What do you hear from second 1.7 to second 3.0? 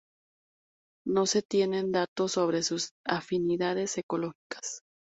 datos sobre sus